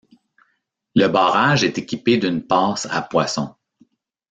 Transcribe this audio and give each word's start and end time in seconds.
Le 0.95 1.05
barrage 1.09 1.63
est 1.63 1.77
équipé 1.77 2.17
d'une 2.17 2.41
passe 2.41 2.87
à 2.89 3.03
poissons. 3.03 3.53